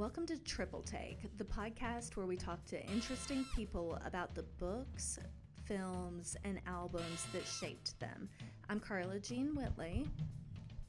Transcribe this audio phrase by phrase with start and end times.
[0.00, 5.18] Welcome to Triple Take, the podcast where we talk to interesting people about the books,
[5.66, 8.26] films, and albums that shaped them.
[8.70, 10.06] I'm Carla Jean Whitley.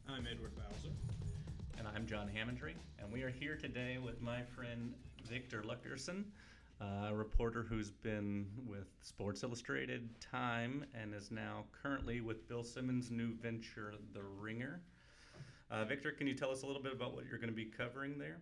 [0.08, 0.94] I'm Edward Bowser.
[1.78, 4.94] And I'm John Hammontree, and we are here today with my friend
[5.30, 6.24] Victor Luckerson,
[6.80, 13.12] a reporter who's been with Sports Illustrated, Time, and is now currently with Bill Simmons'
[13.12, 14.80] new venture, The Ringer.
[15.70, 17.66] Uh, Victor, can you tell us a little bit about what you're going to be
[17.66, 18.40] covering there?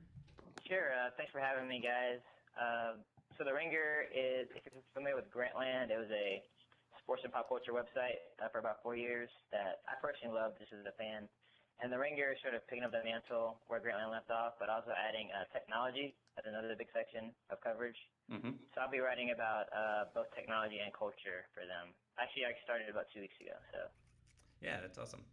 [0.70, 0.94] Sure.
[0.94, 2.22] Uh, thanks for having me, guys.
[2.54, 3.02] Uh,
[3.34, 6.46] so The Ringer is, if you're familiar with Grantland, it was a
[7.02, 10.70] sports and pop culture website uh, for about four years that I personally loved just
[10.70, 11.26] as a fan.
[11.82, 14.70] And The Ringer is sort of picking up the mantle where Grantland left off, but
[14.70, 17.98] also adding uh, technology as another big section of coverage.
[18.30, 18.62] Mm-hmm.
[18.70, 21.98] So I'll be writing about uh, both technology and culture for them.
[22.22, 23.58] Actually, I started about two weeks ago.
[23.74, 23.90] So.
[24.62, 25.26] Yeah, that's awesome.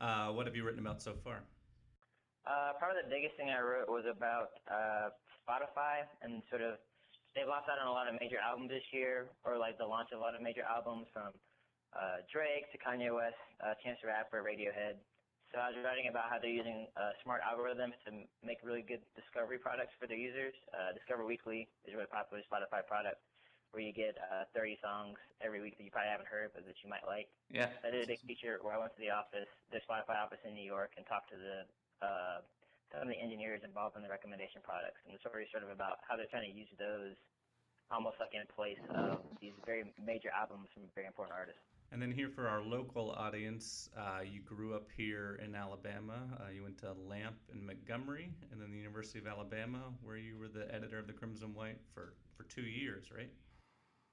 [0.00, 1.44] Uh, what have you written about so far?
[2.48, 5.12] Uh, probably the biggest thing I wrote was about uh,
[5.44, 6.80] Spotify and sort of
[7.34, 10.10] they've lost out on a lot of major albums this year, or like the launch
[10.10, 11.30] of a lot of major albums from
[11.94, 14.98] uh, Drake to Kanye West, uh, Chance the Rapper, Radiohead.
[15.50, 18.14] So I was writing about how they're using uh, smart algorithms to
[18.46, 20.54] make really good discovery products for their users.
[20.70, 23.18] Uh, Discover Weekly is a really popular Spotify product
[23.74, 26.78] where you get uh, 30 songs every week that you probably haven't heard but that
[26.82, 27.26] you might like.
[27.50, 27.70] Yeah.
[27.82, 30.54] I did a big feature where I went to the office, the Spotify office in
[30.54, 31.66] New York, and talked to the
[32.02, 32.44] uh,
[32.92, 34.98] some of the engineers involved in the recommendation products.
[35.06, 37.14] And the story is sort of about how they're trying to use those
[37.90, 41.62] almost like in place of these very major albums from very important artists.
[41.90, 46.22] And then here for our local audience, uh, you grew up here in Alabama.
[46.38, 50.38] Uh, you went to Lamp in Montgomery, and then the University of Alabama, where you
[50.38, 53.30] were the editor of the Crimson White for, for two years, right?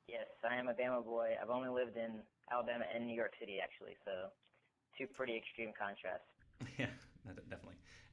[0.09, 1.35] Yes, I am a Bama boy.
[1.39, 4.33] I've only lived in Alabama and New York City, actually, so
[4.97, 6.25] two pretty extreme contrasts.
[6.79, 6.87] Yeah,
[7.49, 7.66] definitely.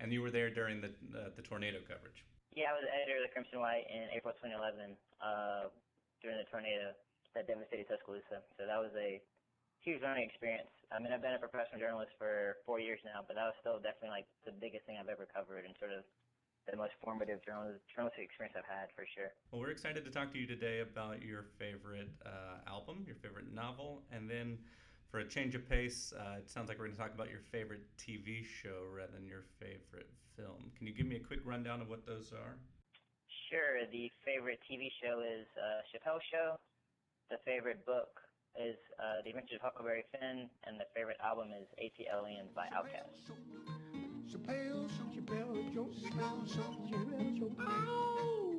[0.04, 2.20] And you were there during the uh, the tornado coverage.
[2.52, 5.72] Yeah, I was editor of the Crimson White in April 2011 uh,
[6.20, 6.92] during the tornado
[7.32, 8.44] that devastated Tuscaloosa.
[8.60, 9.16] So that was a
[9.80, 10.68] huge learning experience.
[10.92, 13.80] I mean, I've been a professional journalist for four years now, but that was still
[13.80, 16.04] definitely like the biggest thing I've ever covered and sort of
[16.68, 19.32] the most formative journalistic experience I've had for sure.
[19.52, 23.48] Well, we're excited to talk to you today about your favorite uh, album, your favorite
[23.52, 24.60] novel, and then
[25.14, 27.38] for a change of pace, uh, it sounds like we're going to talk about your
[27.38, 30.74] favorite TV show rather than your favorite film.
[30.76, 32.58] Can you give me a quick rundown of what those are?
[33.46, 33.86] Sure.
[33.92, 36.58] The favorite TV show is uh, Chappelle Show.
[37.30, 38.10] The favorite book
[38.58, 43.30] is uh, The Adventures of Huckleberry Finn, and the favorite album is ATLiens by Outkast.
[44.26, 48.53] Chappelle Show, Chappelle Show, Chappelle Show, Chappelle Show.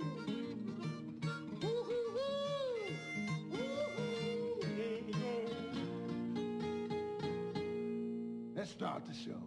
[8.65, 9.37] Let's start the show.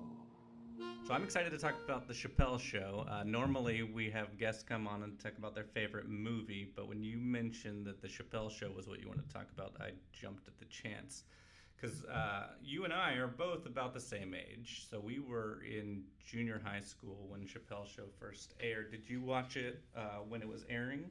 [1.04, 3.04] So I'm excited to talk about the Chappelle Show.
[3.10, 7.02] Uh, normally, we have guests come on and talk about their favorite movie, but when
[7.02, 10.46] you mentioned that the Chappelle Show was what you wanted to talk about, I jumped
[10.46, 11.24] at the chance.
[11.74, 16.04] Because uh, you and I are both about the same age, so we were in
[16.24, 18.92] junior high school when Chappelle Show first aired.
[18.92, 21.10] Did you watch it uh, when it was airing?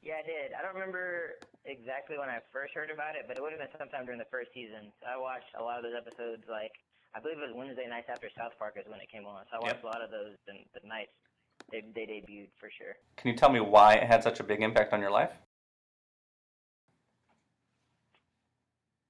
[0.00, 0.52] Yeah, I did.
[0.52, 3.72] I don't remember exactly when I first heard about it, but it would have been
[3.72, 4.92] sometime during the first season.
[5.00, 6.44] So I watched a lot of those episodes.
[6.44, 6.76] Like
[7.14, 9.46] I believe it was Wednesday nights after South Park is when it came on.
[9.50, 9.86] So I watched yep.
[9.86, 11.14] a lot of those the, the nights
[11.70, 12.98] they, they debuted for sure.
[13.16, 15.30] Can you tell me why it had such a big impact on your life?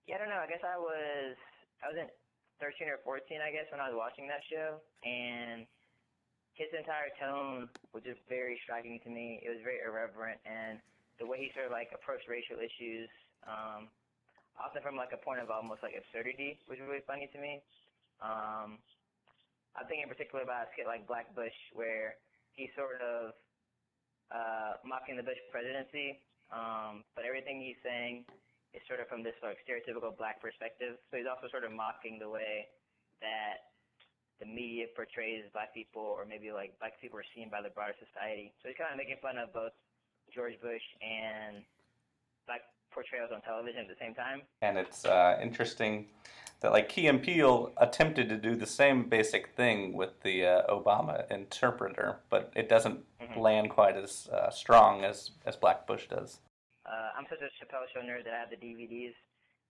[0.07, 0.45] Yeah, I don't know.
[0.45, 1.33] I guess I was
[1.81, 2.09] I was in
[2.61, 5.67] 13 or 14, I guess, when I was watching that show, and
[6.55, 9.43] his entire tone was just very striking to me.
[9.43, 10.79] It was very irreverent, and
[11.19, 13.09] the way he sort of like approached racial issues,
[13.49, 13.89] um,
[14.61, 17.65] often from like a point of almost like absurdity, was really funny to me.
[18.23, 18.79] Um,
[19.75, 22.19] I'm thinking in particular about a skit like Black Bush, where
[22.55, 23.35] he's sort of
[24.31, 26.23] uh, mocking the Bush presidency,
[26.55, 28.23] um, but everything he's saying
[28.75, 30.99] is sort of from this like stereotypical black perspective.
[31.11, 32.71] So he's also sort of mocking the way
[33.23, 33.75] that
[34.43, 37.95] the media portrays black people or maybe like black people are seen by the broader
[38.03, 38.51] society.
[38.63, 39.75] So he's kind of making fun of both
[40.35, 41.63] George Bush and
[42.51, 44.43] black portrayals on television at the same time.
[44.63, 46.07] And it's uh, interesting
[46.61, 50.63] that like Key and Peele attempted to do the same basic thing with the uh,
[50.73, 53.39] Obama interpreter, but it doesn't mm-hmm.
[53.39, 56.41] land quite as uh, strong as as Black Bush does.
[56.87, 59.13] Uh, I'm such a Chappelle show nerd that I have the DVDs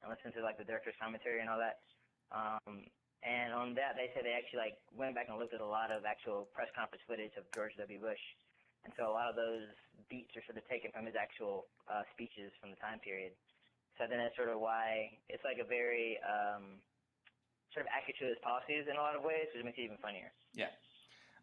[0.03, 1.83] and listen to like the director's commentary and all that.
[2.31, 2.87] Um,
[3.25, 5.91] and on that, they said they actually like went back and looked at a lot
[5.91, 7.99] of actual press conference footage of George W.
[7.99, 8.21] Bush,
[8.85, 9.67] and so a lot of those
[10.09, 13.33] beats are sort of taken from his actual uh, speeches from the time period.
[13.99, 16.83] So then that's sort of why it's like a very um,
[17.71, 19.99] sort of accurate to his policies in a lot of ways, which makes it even
[20.03, 20.35] funnier.
[20.55, 20.75] Yeah.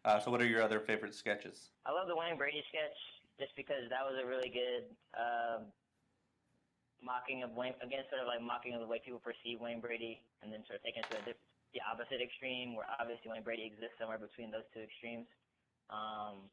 [0.04, 1.70] Uh, so, what are your other favorite sketches?
[1.86, 2.98] I love the Wayne Brady sketch
[3.38, 5.70] just because that was a really good um,
[6.98, 10.18] mocking of Wayne, again, sort of like mocking of the way people perceive Wayne Brady,
[10.42, 11.34] and then sort of taking it to the,
[11.72, 15.30] the opposite extreme, where obviously Wayne Brady exists somewhere between those two extremes.
[15.86, 16.50] Um,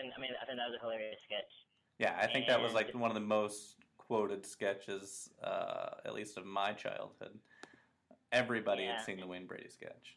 [0.00, 1.50] and, I mean, I think that was a hilarious sketch.
[1.98, 6.14] Yeah, I think and that was like one of the most quoted sketches, uh, at
[6.14, 7.38] least of my childhood.
[8.32, 8.96] Everybody yeah.
[8.96, 10.16] had seen the Wayne Brady sketch.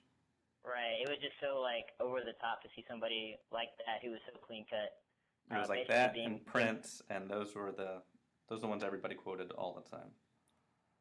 [0.65, 0.99] Right.
[0.99, 4.19] It was just so like over the top to see somebody like that who was
[4.27, 4.99] so clean cut.
[5.47, 8.03] It was uh, like that being, and Prince, and those were the
[8.49, 10.11] those are the ones everybody quoted all the time.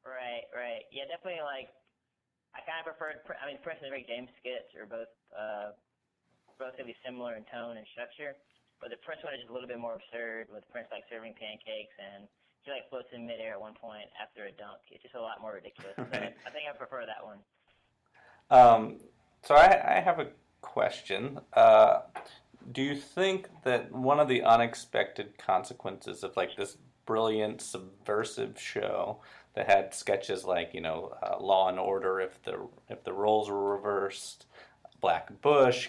[0.07, 0.47] Right.
[0.55, 0.87] Right.
[0.93, 1.11] Yeah.
[1.11, 1.43] Definitely.
[1.43, 1.75] Like
[2.55, 3.27] I kind of preferred.
[3.43, 5.75] I mean, Prince and Rick James skits are both uh,
[6.61, 8.39] relatively similar in tone and structure,
[8.81, 11.35] but the Prince one is just a little bit more absurd with Prince like serving
[11.35, 12.29] pancakes and
[12.63, 14.83] he like floats in midair at one point after a dunk.
[14.91, 15.95] It's just a lot more ridiculous.
[15.99, 16.35] right.
[16.35, 17.39] So I think I prefer that one.
[18.51, 18.99] Um,
[19.43, 20.29] so I, I have a
[20.61, 21.41] question.
[21.53, 22.01] Uh,
[22.73, 26.77] do you think that one of the unexpected consequences of like this
[27.07, 29.21] brilliant subversive show
[29.55, 33.49] that had sketches like you know uh, Law and Order if the if the roles
[33.49, 34.47] were reversed,
[35.01, 35.89] Black Bush,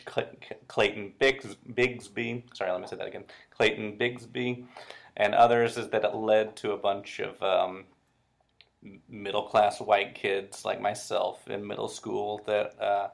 [0.67, 2.43] Clayton Bigsby.
[2.55, 3.25] Sorry, let me say that again.
[3.51, 4.65] Clayton Bigsby,
[5.15, 7.85] and others is that it led to a bunch of um,
[9.09, 13.07] middle class white kids like myself in middle school that uh,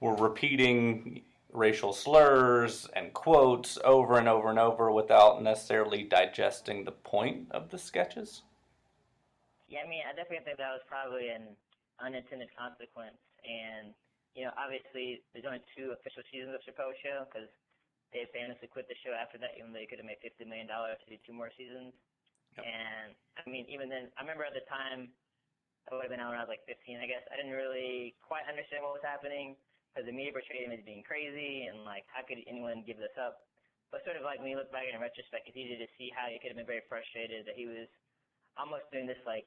[0.00, 1.22] were repeating
[1.52, 7.70] racial slurs and quotes over and over and over without necessarily digesting the point of
[7.70, 8.42] the sketches?
[9.68, 11.42] Yeah, I mean, I definitely think that was probably an
[12.04, 13.16] unintended consequence.
[13.44, 13.94] And,
[14.34, 17.50] you know, obviously there's only two official seasons of Chappelle's show because
[18.10, 20.66] they famously quit the show after that, even though they could have made $50 million
[20.70, 21.94] to do two more seasons.
[22.58, 22.62] Yep.
[22.62, 25.10] And, I mean, even then, I remember at the time,
[25.90, 27.26] I would have been out when I was like 15, I guess.
[27.28, 29.58] I didn't really quite understand what was happening
[29.92, 33.14] because the media portrayed him as being crazy and like how could anyone give this
[33.20, 33.46] up?
[33.92, 36.26] But sort of like when you look back in retrospect, it's easy to see how
[36.26, 37.86] he could have been very frustrated that he was
[38.58, 39.46] almost doing this like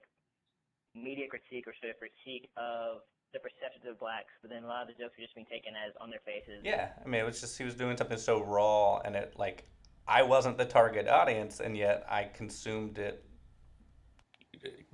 [0.96, 3.04] media critique or sort of critique of
[3.38, 5.74] the perceptions of blacks, but then a lot of the jokes were just being taken
[5.76, 6.62] as on their faces.
[6.64, 9.66] Yeah, I mean, it was just he was doing something so raw, and it like
[10.08, 13.24] I wasn't the target audience, and yet I consumed it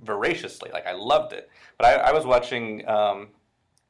[0.00, 0.70] voraciously.
[0.72, 1.50] Like I loved it.
[1.78, 3.28] But I, I was watching um,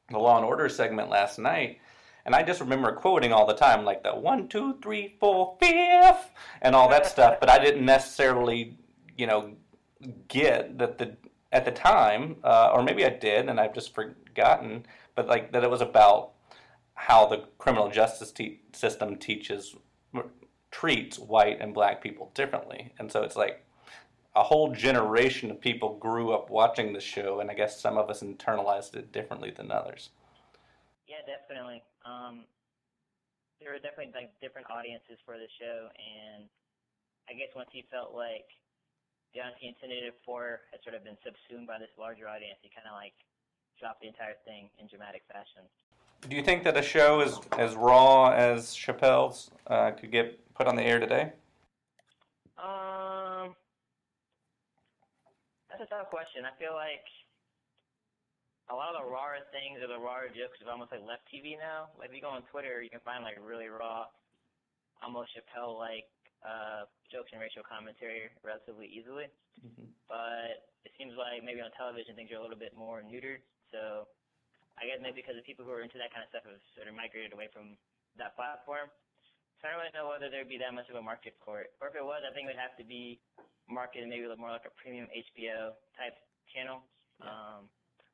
[0.09, 1.79] the Law and Order segment last night,
[2.25, 6.31] and I just remember quoting all the time, like the one, two, three, four, fifth,
[6.61, 7.39] and all that stuff.
[7.39, 8.77] But I didn't necessarily,
[9.17, 9.55] you know,
[10.27, 11.17] get that the
[11.51, 13.93] at the time, uh, or maybe I did, and I've just
[14.35, 14.85] forgotten.
[15.15, 16.31] But like that, it was about
[16.95, 19.75] how the criminal justice te- system teaches
[20.71, 23.63] treats white and black people differently, and so it's like
[24.35, 28.09] a whole generation of people grew up watching the show, and I guess some of
[28.09, 30.09] us internalized it differently than others.
[31.07, 31.81] Yeah, definitely.
[32.03, 32.43] Um,
[33.61, 36.51] there were definitely like different audiences for the show, and
[37.29, 38.51] I guess once he felt like
[39.33, 42.87] the audience intended for had sort of been subsumed by this larger audience, he kind
[42.87, 43.15] of like
[43.79, 45.63] dropped the entire thing in dramatic fashion.
[46.27, 50.67] Do you think that a show as as raw as Chappelle's uh, could get put
[50.67, 51.33] on the air today?
[52.57, 53.53] Um,
[55.69, 56.47] that's a tough question.
[56.47, 57.05] I feel like
[58.71, 61.53] a lot of the rawer things or the rawer jokes have almost like left TV
[61.53, 61.93] now.
[61.99, 64.09] Like if you go on Twitter, you can find like really raw,
[65.05, 66.09] almost Chappelle like
[66.41, 69.29] uh, jokes and racial commentary relatively easily.
[69.61, 69.93] Mm-hmm.
[70.09, 73.45] But it seems like maybe on television things are a little bit more neutered.
[73.75, 74.07] So
[74.79, 76.87] I guess maybe because the people who are into that kind of stuff have sort
[76.87, 77.75] of migrated away from
[78.15, 78.87] that platform.
[79.59, 81.75] So I don't really know whether there'd be that much of a market for it.
[81.83, 83.19] Or if it was, I think it would have to be
[83.67, 86.15] marketed maybe a little more like a premium HBO type
[86.47, 86.87] channel.
[87.19, 87.27] Yeah.
[87.27, 87.67] Um,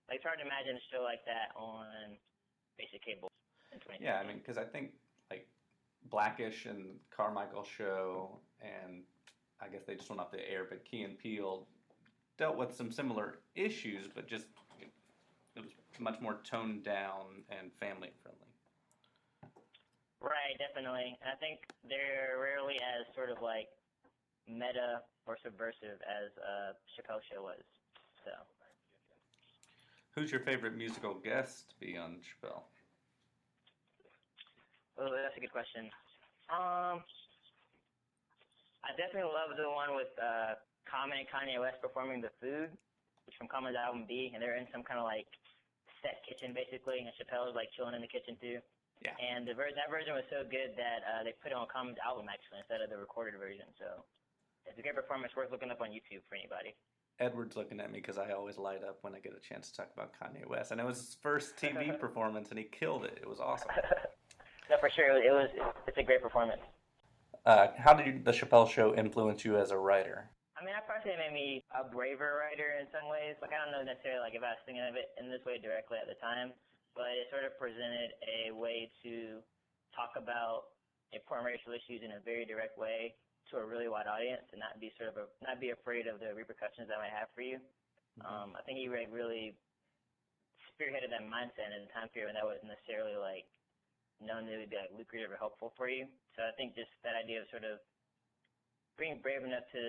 [0.10, 2.18] like it's hard to imagine a show like that on
[2.78, 3.30] basic cable.
[4.02, 4.98] Yeah, I mean, because I think
[5.30, 5.48] like
[6.10, 9.04] Blackish and Carmichael show, and
[9.62, 11.68] I guess they just went off the air, but Key and Peele
[12.38, 14.48] dealt with some similar issues, but just
[16.02, 18.50] much more toned down and family friendly.
[20.20, 21.18] Right, definitely.
[21.22, 23.70] And I think they're rarely as sort of like
[24.50, 27.62] meta or subversive as uh, Chappelle Show was.
[28.26, 28.32] So.
[30.14, 32.66] Who's your favorite musical guest to be on Chappelle?
[35.00, 35.90] Oh, that's a good question.
[36.52, 37.02] Um,
[38.84, 42.70] I definitely love the one with uh, Common and Kanye West performing "The Food,"
[43.26, 45.32] which from Common's album Be, and they're in some kind of like
[46.02, 48.60] set kitchen basically, and Chappelle is like chilling in the kitchen too.
[49.02, 49.18] Yeah.
[49.18, 51.98] And the ver- that version was so good that uh, they put it on Common's
[52.06, 53.66] album actually instead of the recorded version.
[53.82, 54.06] So
[54.70, 56.78] it's a great performance worth looking up on YouTube for anybody.
[57.20, 59.78] Edward's looking at me because I always light up when I get a chance to
[59.78, 63.18] talk about Kanye West, and it was his first TV performance, and he killed it.
[63.22, 63.70] It was awesome.
[64.70, 65.22] the for sure.
[65.22, 65.50] It was.
[65.88, 66.62] It's a great performance.
[67.46, 70.30] Uh, how did you, the Chappelle Show influence you as a writer?
[70.62, 73.34] I mean, I probably made me a braver writer in some ways.
[73.42, 75.58] Like I don't know necessarily like if I was thinking of it in this way
[75.58, 76.54] directly at the time,
[76.94, 79.42] but it sort of presented a way to
[79.98, 80.78] talk about
[81.18, 83.18] important racial issues in a very direct way
[83.50, 86.22] to a really wide audience and not be sort of a, not be afraid of
[86.22, 87.58] the repercussions that might have for you.
[88.22, 88.30] Mm-hmm.
[88.30, 89.58] Um, I think he like really
[90.78, 93.50] spearheaded that mindset in a time period when that wasn't necessarily like
[94.22, 96.06] known to be like lucrative or helpful for you.
[96.38, 97.82] So I think just that idea of sort of
[99.00, 99.82] being brave enough to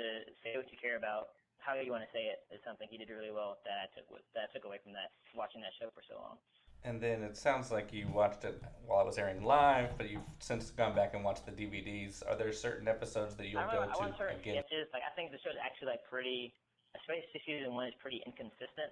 [0.43, 3.11] say what you care about, how you want to say it, is something he did
[3.11, 6.03] really well that I took that I took away from that watching that show for
[6.07, 6.39] so long.
[6.83, 10.27] And then it sounds like you watched it while it was airing live, but you've
[10.43, 12.27] since gone back and watched the DVDs.
[12.27, 14.59] Are there certain episodes that you'll go to I certain again?
[14.67, 14.91] Sketches.
[14.91, 16.51] Like I think the show's actually like pretty,
[16.99, 18.91] especially season one is pretty inconsistent.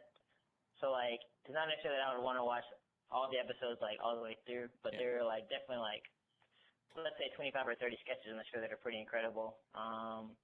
[0.79, 2.65] So like it's not necessarily that I would want to watch
[3.11, 5.03] all the episodes like all the way through, but yeah.
[5.03, 6.07] there are like definitely like
[6.99, 9.59] let's say 25 or 30 sketches in the show that are pretty incredible.
[9.75, 10.35] Um,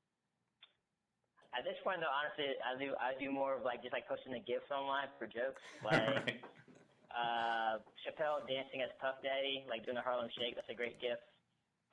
[1.56, 4.36] at this point, though, honestly, I do I do more of like just like posting
[4.36, 6.44] the gifs online for jokes, like
[7.08, 10.52] uh, Chappelle dancing as Puff Daddy, like doing the Harlem Shake.
[10.52, 11.16] That's a great gif.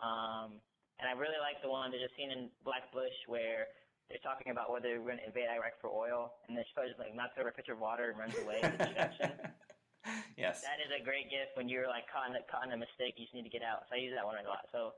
[0.03, 0.59] Um,
[0.99, 3.71] and I really like the one that just seen in Black Bush where
[4.11, 6.99] they're talking about whether we're going to invade Iraq for oil, and then Chappelle just
[6.99, 8.59] like knocks over a pitcher of water and runs away.
[10.37, 10.61] yes.
[10.61, 13.15] That is a great gift when you're like caught in, a, caught in a mistake.
[13.17, 13.87] You just need to get out.
[13.87, 14.67] So I use that one a lot.
[14.71, 14.93] So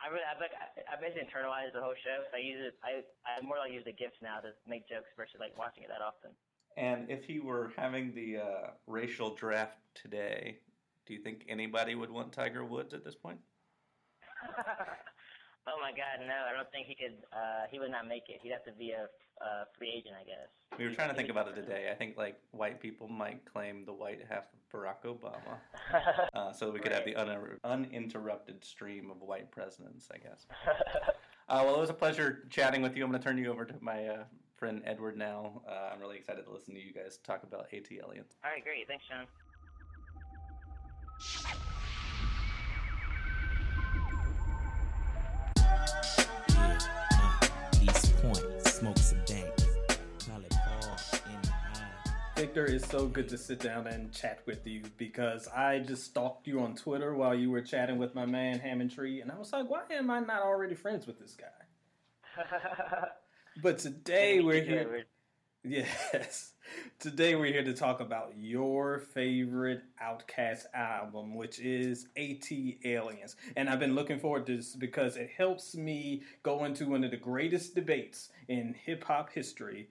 [0.00, 0.52] I really, I've, like,
[0.88, 2.24] I've basically internalized the whole show.
[2.28, 2.74] So I use it.
[2.84, 5.90] I I more like use the gifts now to make jokes versus like watching it
[5.92, 6.32] that often.
[6.76, 10.58] And if he were having the uh, racial draft today,
[11.06, 13.38] do you think anybody would want Tiger Woods at this point?
[15.72, 16.34] oh my God, no!
[16.48, 17.14] I don't think he could.
[17.32, 18.40] Uh, he would not make it.
[18.42, 19.04] He'd have to be a,
[19.44, 20.48] a free agent, I guess.
[20.78, 21.88] We were trying to think about it today.
[21.90, 25.58] I think like white people might claim the white half of Barack Obama,
[26.34, 26.96] uh, so we could right.
[26.96, 30.46] have the un- uninterrupted stream of white presidents, I guess.
[31.50, 33.02] Uh, well, it was a pleasure chatting with you.
[33.02, 34.22] I'm going to turn you over to my uh,
[34.54, 35.62] friend Edward now.
[35.68, 38.36] Uh, I'm really excited to listen to you guys talk about ATLiens.
[38.44, 38.86] All right, great.
[38.86, 39.26] Thanks, Sean.
[52.40, 56.46] Victor, it's so good to sit down and chat with you because I just stalked
[56.46, 59.68] you on Twitter while you were chatting with my man Hammontree, and I was like,
[59.68, 62.42] why am I not already friends with this guy?
[63.62, 65.04] but today we're here.
[65.62, 66.54] Yes.
[66.98, 72.50] Today we're here to talk about your favorite OutKast album, which is AT
[72.84, 73.36] Aliens.
[73.56, 77.10] And I've been looking forward to this because it helps me go into one of
[77.10, 79.88] the greatest debates in hip hop history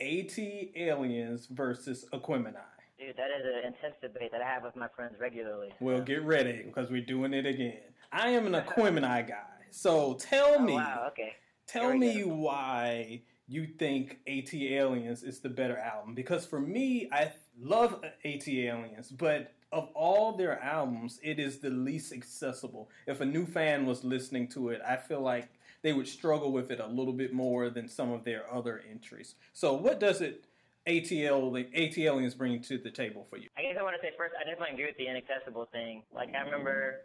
[0.00, 0.38] AT
[0.76, 2.54] Aliens versus Aquemini.
[2.98, 5.70] Dude, that is an intense debate that I have with my friends regularly.
[5.80, 7.80] Well, get ready because we're doing it again.
[8.12, 9.42] I am an Aquemini guy.
[9.70, 10.74] So tell oh, me.
[10.74, 11.32] Wow, okay.
[11.66, 12.34] Tell me go.
[12.34, 19.52] why you think ATLiens is the better album because for me, I love ATLiens, but
[19.72, 22.90] of all their albums, it is the least accessible.
[23.06, 25.48] If a new fan was listening to it, I feel like
[25.82, 29.34] they would struggle with it a little bit more than some of their other entries.
[29.52, 30.44] So, what does it
[30.86, 33.48] ATL the ATLiens bring to the table for you?
[33.56, 36.02] I guess I want to say first, I definitely agree with the inaccessible thing.
[36.14, 37.02] Like I remember.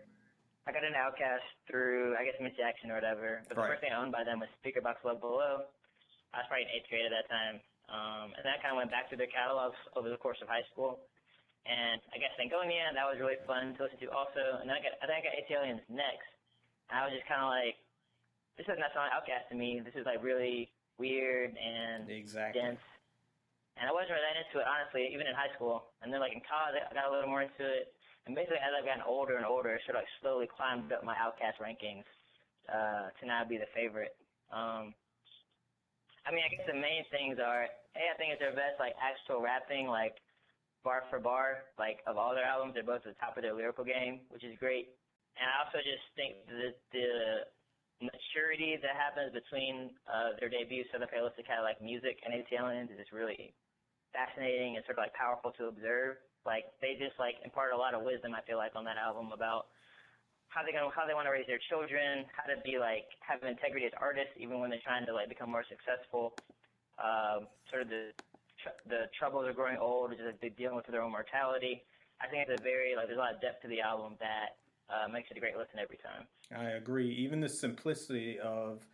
[0.66, 3.46] I got an OutKast through, I guess, Miss Jackson or whatever.
[3.46, 5.70] But the first thing I owned by them was Speakerboxxx Love Below.
[6.34, 7.62] I was probably in eighth grade at that time.
[7.86, 10.66] Um, and that kind of went back through their catalogs over the course of high
[10.74, 11.06] school.
[11.70, 14.58] And I guess Stankonia, that was really fun to listen to also.
[14.58, 16.30] And then I, got, I think I got ATLiens next.
[16.90, 17.78] And I was just kind of like,
[18.58, 19.82] this does not sound OutKast to me.
[19.84, 22.62] This is like really weird and exactly.
[22.62, 22.82] dense.
[23.76, 25.92] And I wasn't really that into it, honestly, even in high school.
[26.00, 27.92] And then like in college, I got a little more into it.
[28.26, 31.04] And basically, as I've gotten older and older, it sort of like slowly climbed up
[31.04, 32.08] my OutKast rankings
[32.72, 34.16] uh, to now be the favorite.
[34.50, 34.96] Um,
[36.26, 38.98] I mean, I guess the main things are, hey, I think it's their best like
[38.98, 40.18] actual rapping, like
[40.82, 43.54] bar for bar, like of all their albums, they're both at the top of their
[43.54, 44.90] lyrical game, which is great.
[45.38, 47.46] And I also just think that the
[48.02, 53.16] maturity that happens between uh, their debut, Southern Playalistic Cadillac music, and ATLiens is just
[53.16, 53.56] really
[54.12, 56.20] fascinating and sort of like powerful to observe.
[56.44, 59.32] Like they just like impart a lot of wisdom, I feel like, on that album
[59.32, 59.72] about
[60.52, 63.44] how they gonna how they want to raise their children, how to be like have
[63.44, 66.38] integrity as artists, even when they're trying to like become more successful.
[66.96, 68.16] Um, sort of the
[68.64, 71.84] tr- the troubles of growing old, just like, dealing with their own mortality.
[72.24, 74.56] I think it's a very like there's a lot of depth to the album that
[74.90, 76.28] uh, makes it a great listen every time.
[76.56, 77.12] I agree.
[77.12, 78.86] Even the simplicity of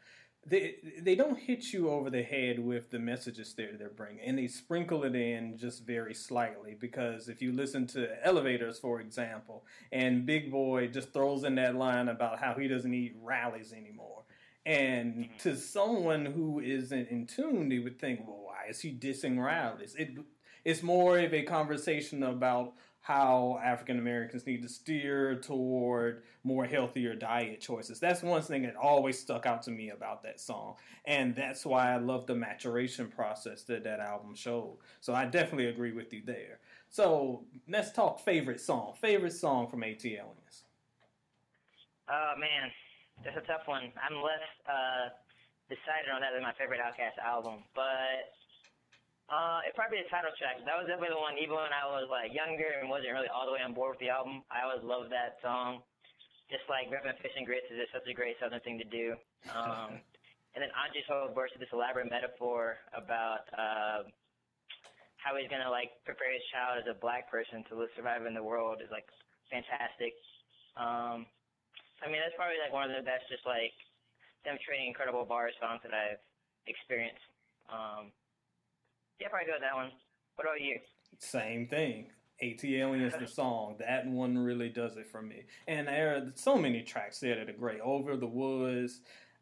[0.45, 4.37] they they don't hit you over the head with the messages they're they're bringing, and
[4.37, 6.75] they sprinkle it in just very slightly.
[6.79, 11.75] Because if you listen to Elevators, for example, and Big Boi just throws in that
[11.75, 14.23] line about how he doesn't eat Rally's anymore,
[14.65, 15.37] and mm-hmm.
[15.39, 19.93] to someone who isn't in tune, they would think, well, why is he dissing Rally's?
[19.95, 20.17] It
[20.65, 27.15] it's more of a conversation about how African Americans need to steer toward more healthier
[27.15, 27.99] diet choices.
[27.99, 30.75] That's one thing that always stuck out to me about that song.
[31.05, 34.77] And that's why I love the maturation process that that album showed.
[34.99, 36.59] So I definitely agree with you there.
[36.89, 38.93] So let's talk favorite song.
[39.01, 40.63] Favorite song from ATLiens.
[42.07, 42.69] Oh, man.
[43.23, 43.91] That's a tough one.
[43.97, 45.09] I'm less uh,
[45.69, 47.63] decided on that than my favorite OutKast album.
[47.73, 48.29] But
[49.31, 50.59] uh, it probably the title track.
[50.67, 51.39] That was definitely the one.
[51.39, 54.03] Even when I was like younger and wasn't really all the way on board with
[54.03, 55.79] the album, I always loved that song.
[56.51, 59.15] Just like repping fish and grits is just such a great southern thing to do.
[59.55, 60.03] Um,
[60.53, 64.03] and then Andre's whole verse of this elaborate metaphor about uh,
[65.15, 68.43] how he's gonna like prepare his child as a black person to survive in the
[68.43, 69.07] world is like
[69.47, 70.11] fantastic.
[70.75, 71.23] Um,
[72.03, 73.71] I mean, that's probably like one of the best, just like
[74.43, 76.19] demonstrating incredible bar songs that I've
[76.67, 77.23] experienced.
[77.71, 78.11] Um,
[79.21, 79.91] yeah, probably go with that one.
[80.35, 80.79] What about you?
[81.19, 82.07] Same thing.
[82.43, 83.75] ATLiens the song.
[83.79, 85.43] That one really does it for me.
[85.67, 87.79] And there are so many tracks there that are great.
[87.81, 89.01] Over the Woods.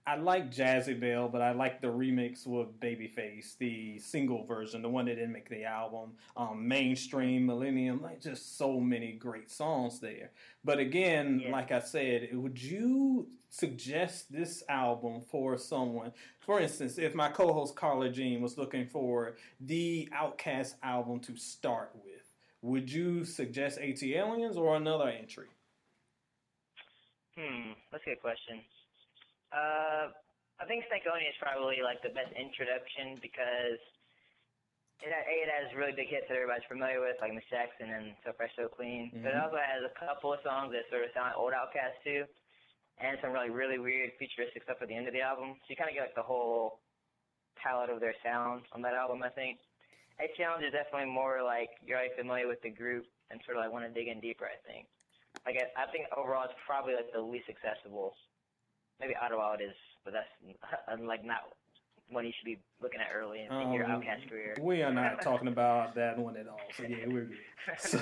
[0.10, 4.90] I like Jazzy Belle, but I like the remix with Babyface, the single version, the
[4.90, 6.14] one that didn't make the album.
[6.36, 10.32] Um, mainstream, Millennium, like just so many great songs there.
[10.64, 11.52] But again, yeah.
[11.52, 16.12] like I said, would you suggest this album for someone.
[16.40, 21.92] For instance, if my co-host Carla Jean was looking for the OutKast album to start
[22.04, 22.32] with,
[22.64, 25.50] would you suggest ATLiens or another entry?
[27.38, 28.62] Hmm, that's a good question.
[29.50, 30.14] Uh,
[30.60, 33.82] I think Stankonia is probably like the best introduction because
[35.00, 38.36] it, it has really big hits that everybody's familiar with, like Miss Jackson and So
[38.36, 39.10] Fresh So Clean.
[39.10, 39.24] Mm-hmm.
[39.24, 41.98] But it also has a couple of songs that sort of sound like old OutKast
[42.04, 42.28] too
[43.00, 45.56] and some really really weird futuristic stuff at the end of the album.
[45.64, 46.84] So you kind of get like the whole
[47.56, 49.24] palette of their sound on that album.
[49.24, 49.60] I think.
[50.20, 53.64] A Challenge is definitely more like you're already familiar with the group and sort of
[53.64, 54.52] like want to dig in deeper.
[54.52, 54.84] I think.
[55.48, 58.20] Like I, I think overall it's probably like the least accessible.
[59.00, 61.54] Maybe Ottawa it is, but that's like not
[62.10, 64.56] one you should be looking at early in, um, your OutKast career.
[64.60, 66.60] We are not talking about that one at all.
[66.76, 67.38] So yeah, we're good.
[67.78, 68.02] So,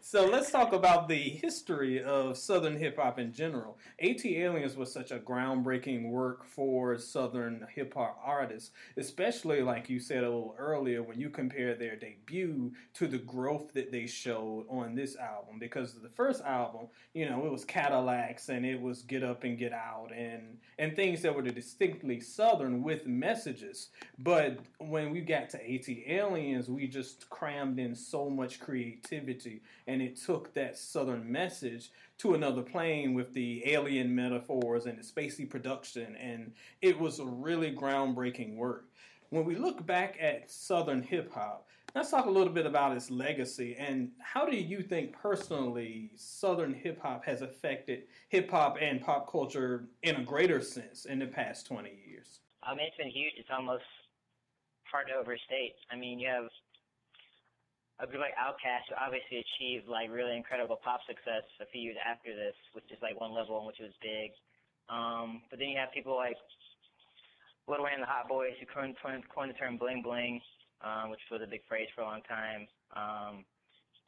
[0.00, 3.78] so let's talk about the history of Southern hip hop in general.
[4.02, 10.18] ATLiens was such a groundbreaking work for Southern hip hop artists, especially like you said
[10.24, 14.94] a little earlier when you compare their debut to the growth that they showed on
[14.94, 15.58] this album.
[15.58, 19.58] Because the first album, you know, it was Cadillacs and it was Get Up and
[19.58, 23.88] Get Out and and things that were distinctly Southern with messages.
[24.18, 30.02] But when we got to AT Aliens, we just crammed in so much creativity, and
[30.02, 35.48] it took that Southern message to another plane with the alien metaphors and the spacey
[35.48, 38.84] production, and it was a really groundbreaking work.
[39.30, 43.10] When we look back at Southern hip hop, let's talk a little bit about its
[43.10, 49.00] legacy and how do you think personally Southern hip hop has affected hip hop and
[49.00, 52.40] pop culture in a greater sense in the past 20 years?
[52.62, 53.32] I mean, it's been huge.
[53.38, 53.84] It's almost
[54.84, 55.74] hard to overstate.
[55.90, 56.48] I mean, you have
[57.98, 62.30] a group like OutKast obviously achieved like really incredible pop success a few years after
[62.30, 64.30] this, which is like one level in which it was big.
[64.86, 66.38] Um, but then you have people like
[67.66, 70.40] Lil Wayne and the Hot Boys who coined, coined the term bling bling,
[70.80, 72.70] um, which was a big phrase for a long time.
[72.94, 73.42] Um,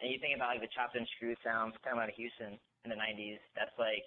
[0.01, 2.89] and you think about like the chopped and screwed sounds coming out of Houston in
[2.89, 3.43] the 90s.
[3.59, 4.07] That's like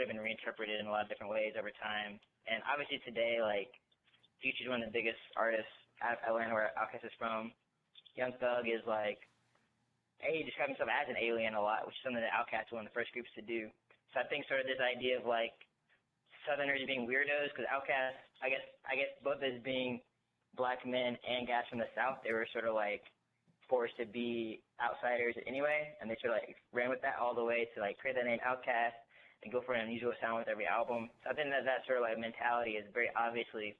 [0.00, 2.16] of been reinterpreted in a lot of different ways over time.
[2.48, 3.68] And obviously today, like,
[4.40, 5.68] Future's one of the biggest artists
[6.00, 7.52] out of Atlanta where OutKast is from.
[8.14, 9.22] Young Thug is like,
[10.20, 12.82] hey, he describes himself as an alien a lot, which is something that OutKast was
[12.82, 13.70] one of the first groups to do.
[14.12, 15.54] So I think sort of this idea of like
[16.44, 20.00] Southerners being weirdos, because OutKast, I guess, I guess both as being
[20.58, 23.06] black men and guys from the South, they were sort of like
[23.70, 27.44] forced to be outsiders anyway, and they sort of like ran with that all the
[27.44, 28.98] way to like create that name OutKast
[29.42, 31.08] and go for an unusual sound with every album.
[31.22, 33.78] So I think that that sort of like mentality is very obviously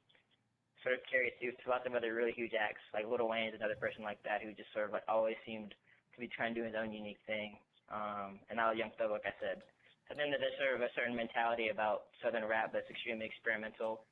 [0.82, 2.80] sort of carried through to lots of other really huge acts.
[2.92, 5.74] Like Little Wayne is another person like that who just sort of like always seemed
[6.14, 7.56] to be trying to do his own unique thing.
[7.92, 9.62] Um, and now Young Thug, like I said.
[10.10, 14.02] I think there's sort of a certain mentality about Southern rap that's extremely experimental.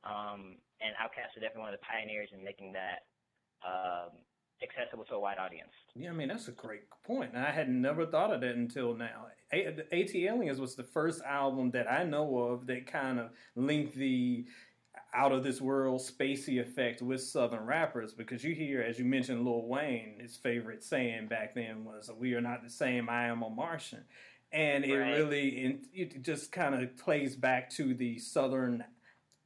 [0.00, 3.04] Um, and OutKast was definitely one of the pioneers in making that
[3.60, 4.16] um,
[4.62, 5.70] accessible to a wide audience.
[5.94, 7.36] Yeah, I mean that's a great point.
[7.36, 9.26] I had never thought of that until now.
[9.52, 14.46] A- ATLiens was the first album that I know of that kind of linked the
[15.14, 19.44] out of this world spacey effect with southern rappers because you hear as you mentioned
[19.44, 23.42] Lil Wayne his favorite saying back then was we are not the same I am
[23.42, 24.04] a Martian
[24.52, 25.16] and it right.
[25.16, 28.84] really it just kind of plays back to the southern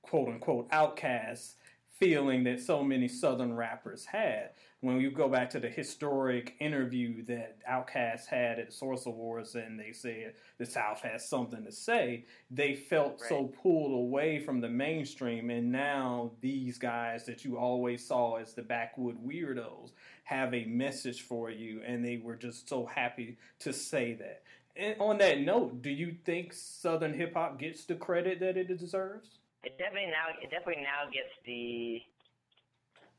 [0.03, 1.57] quote unquote outcast
[1.99, 4.51] feeling that so many southern rappers had
[4.87, 9.79] when you go back to the historic interview that Outkast had at Source Awards and
[9.79, 13.29] they said the South has something to say, they felt right.
[13.29, 15.51] so pulled away from the mainstream.
[15.51, 19.91] And now these guys that you always saw as the backwood weirdos
[20.23, 21.83] have a message for you.
[21.85, 24.43] And they were just so happy to say that.
[24.77, 28.69] And on that note, do you think Southern hip hop gets the credit that it
[28.69, 29.39] deserves?
[29.65, 32.03] It definitely now it definitely now gets the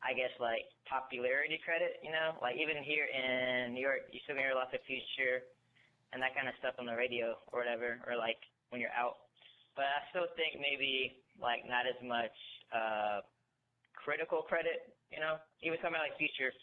[0.05, 4.37] I guess like popularity credit, you know, like even here in New York, you still
[4.37, 5.43] hear lots of Future
[6.13, 9.27] and that kind of stuff on the radio or whatever, or like when you're out.
[9.75, 12.33] But I still think maybe like not as much
[12.71, 13.21] uh,
[13.93, 15.41] critical credit, you know.
[15.65, 16.53] Even somebody like Future,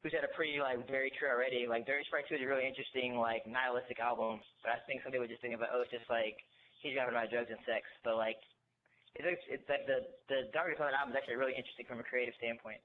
[0.00, 1.66] who's had a pretty like very true already.
[1.66, 5.12] Like Dirty Sprite Two is a really interesting like nihilistic album, but I think some
[5.12, 6.38] people just think about oh, it's just like
[6.82, 8.38] he's rapping about drugs and sex, but like
[9.16, 12.32] it's, it's like the the Dark Dakota album is actually really interesting from a creative
[12.40, 12.80] standpoint.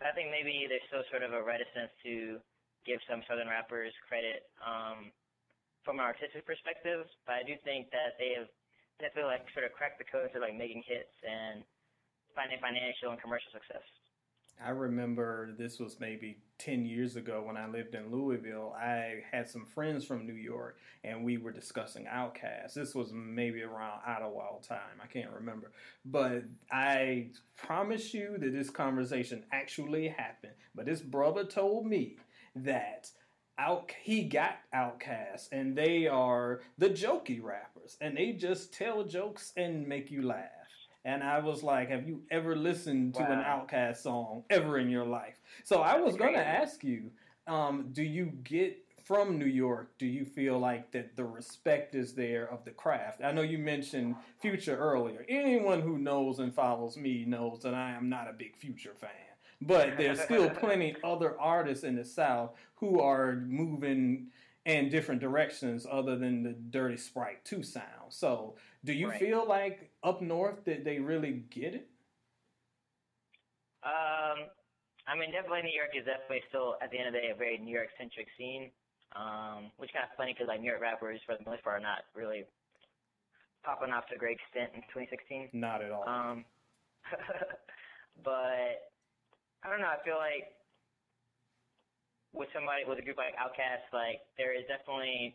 [0.00, 2.40] So I think maybe there's still sort of a reticence to
[2.88, 5.12] give some southern rappers credit um,
[5.84, 8.48] from an artistic perspective, but I do think that they have
[9.00, 11.64] definitely like sort of cracked the code to like making hits and
[12.32, 13.84] finding financial and commercial success.
[14.64, 18.74] I remember this was maybe 10 years ago when I lived in Louisville.
[18.78, 22.74] I had some friends from New York and we were discussing Outkast.
[22.74, 25.00] This was maybe around Idlewild time.
[25.02, 25.72] I can't remember.
[26.04, 30.54] But I promise you that this conversation actually happened.
[30.74, 32.16] But this brother told me
[32.54, 33.10] that
[33.58, 39.52] out he got Outkast and they are the jokey rappers and they just tell jokes
[39.56, 40.59] and make you laugh
[41.04, 43.32] and I was like, "Have you ever listened to wow.
[43.32, 47.10] an Outkast song ever in your life?" So I was going to ask you,
[47.46, 49.90] um, do you get from New York?
[49.98, 53.22] Do you feel like that the respect is there of the craft?
[53.24, 55.24] I know you mentioned Future earlier.
[55.28, 59.10] Anyone who knows and follows me knows that I am not a big Future fan.
[59.62, 64.28] But there's still plenty other artists in the South who are moving
[64.70, 68.10] in different directions other than the Dirty Sprite 2 sound.
[68.10, 68.54] So
[68.84, 69.18] do you right.
[69.18, 71.88] feel like up north that they really get it?
[73.82, 74.46] Um,
[75.08, 77.34] I mean, definitely New York is definitely still, at the end of the day, a
[77.34, 78.70] very New York centric scene.
[79.16, 81.82] Um, which kind of funny because like New York rappers, for the most part, are
[81.82, 82.44] not really
[83.64, 85.50] popping off to a great extent in 2016.
[85.52, 86.06] Not at all.
[86.06, 86.44] Um,
[88.22, 88.86] but
[89.64, 89.90] I don't know.
[89.90, 90.54] I feel like
[92.32, 95.34] with somebody with a group like Outkast, like there is definitely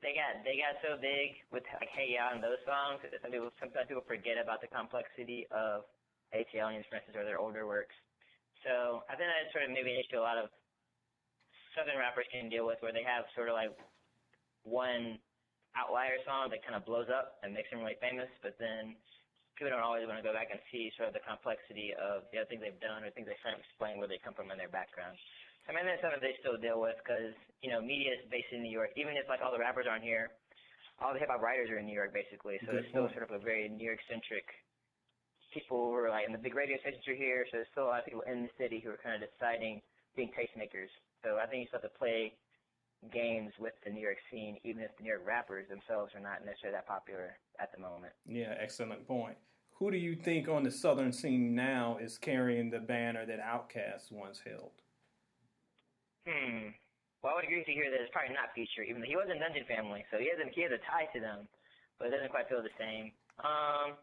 [0.00, 3.32] they got they got so big with like Hey Ya and those songs that some
[3.32, 5.88] people sometimes people forget about the complexity of
[6.32, 7.96] ATLiens, for instance, or their older works.
[8.64, 10.52] So I think that's sort of maybe an issue a lot of
[11.72, 13.72] southern rappers can deal with, where they have sort of like
[14.64, 15.16] one
[15.78, 18.98] outlier song that kind of blows up and makes them really famous, but then
[19.54, 22.42] people don't always want to go back and see sort of the complexity of the
[22.42, 24.58] other things they've done or things they try to explain where they come from in
[24.58, 25.14] their background.
[25.70, 27.30] I mean, that's something they still deal with because,
[27.62, 28.90] you know, media is based in New York.
[28.98, 30.34] Even if, like, all the rappers aren't here,
[30.98, 32.58] all the hip hop writers are in New York, basically.
[32.66, 33.14] So Good it's still point.
[33.14, 34.50] sort of a very New York centric
[35.54, 37.46] people who are, like, in the big radio stations are here.
[37.54, 39.78] So there's still a lot of people in the city who are kind of deciding,
[40.18, 40.90] being tastemakers.
[41.22, 42.34] So I think you still have to play
[43.14, 46.42] games with the New York scene, even if the New York rappers themselves are not
[46.42, 48.10] necessarily that popular at the moment.
[48.26, 49.38] Yeah, excellent point.
[49.78, 54.10] Who do you think on the southern scene now is carrying the banner that Outkast
[54.10, 54.82] once held?
[56.28, 56.76] Hmm.
[57.20, 59.16] Well, I would agree with you here that it's probably not Future, even though he
[59.16, 61.44] was in Dungeon Family, so he has a, he has a tie to them,
[62.00, 63.12] but it doesn't quite feel the same.
[63.44, 64.00] Um,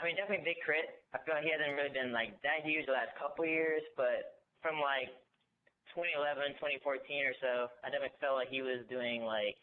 [0.00, 0.88] I mean, definitely Big K.R.I.T.
[1.12, 4.40] I feel like he hasn't really been like that huge the last couple years, but
[4.64, 5.12] from like
[5.92, 6.80] 2011, 2014
[7.28, 7.52] or so,
[7.84, 9.60] I definitely felt like he was doing like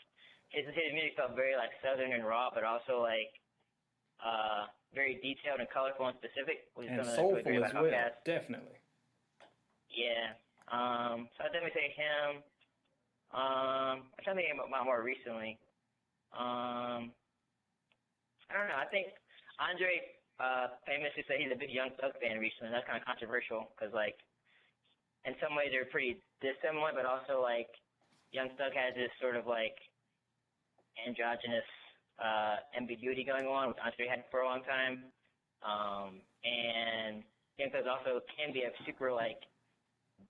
[0.53, 3.33] his his music felt very like southern and raw, but also like
[4.21, 6.69] uh very detailed and colorful and specific.
[6.77, 8.77] Which and is soulful as well, definitely.
[9.89, 10.37] Yeah,
[10.71, 12.43] um, so I'd definitely say him.
[13.31, 15.59] Um, I'm trying to think about more recently.
[16.31, 17.11] Um,
[18.47, 18.79] I don't know.
[18.79, 19.11] I think
[19.59, 19.99] Andre
[20.39, 22.71] uh, famously said he's a big Young Thug fan recently.
[22.71, 24.15] That's kind of controversial because, like,
[25.27, 27.67] in some ways they're pretty dissimilar, but also like
[28.31, 29.75] Young Thug has this sort of like
[30.95, 31.67] androgynous
[32.17, 35.11] uh, ambiguity going on, which Andre had for a long time.
[35.65, 37.27] Um, and
[37.59, 39.43] Young Thug's also can be a super like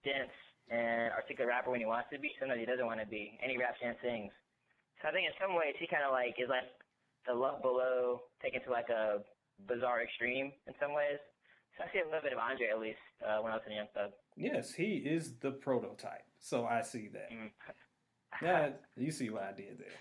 [0.08, 0.32] dense
[0.72, 2.32] and articulate rapper when he wants to be.
[2.39, 4.32] Sometimes he doesn't want to be, and he raps and sings.
[5.04, 6.67] So I think in some ways he kind of like is like
[7.28, 9.20] the Love Below taken to like a
[9.67, 11.20] bizarre extreme in some ways.
[11.78, 13.76] So I see a little bit of Andre at least uh, when I was in
[13.76, 14.12] the Young Thug.
[14.36, 16.26] Yes, he is the prototype.
[16.39, 17.30] So I see that.
[17.32, 17.52] Mm.
[18.41, 20.00] yeah, you see what I did there.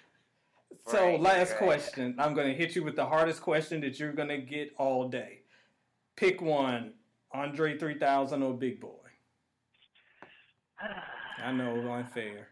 [0.88, 1.58] So Right, last right.
[1.60, 2.16] question.
[2.18, 5.08] I'm going to hit you with the hardest question that you're going to get all
[5.08, 5.40] day.
[6.16, 6.94] Pick one:
[7.32, 9.05] Andre 3000 or Big Boi.
[10.78, 12.48] I know, unfair.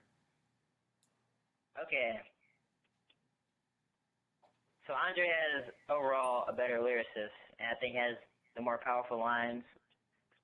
[1.81, 2.21] Okay.
[4.87, 8.17] So Andre has overall a better lyricist, and I think has
[8.57, 9.65] the more powerful lines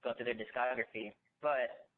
[0.03, 1.12] go through their discography.
[1.43, 1.88] But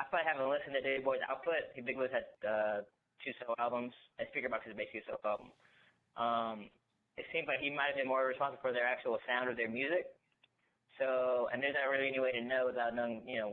[0.00, 1.70] I probably haven't listened to Big Boi's output.
[1.76, 2.78] Big Boi's had uh,
[3.22, 5.48] two solo albums, and Speakerboxxx is basically a solo album.
[6.16, 6.56] Um,
[7.16, 9.70] it seems like he might have been more responsible for their actual sound of their
[9.70, 10.10] music.
[10.98, 13.50] So, and there's not really any way to know without knowing, you know,